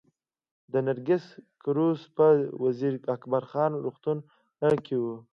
د 0.71 0.73
نرسنګ 0.85 1.45
کورس 1.63 2.01
په 2.15 2.27
وزیر 2.63 2.93
اکبر 3.15 3.43
خان 3.51 3.71
روغتون 3.83 4.17
کې 4.85 4.95
و 4.99 5.05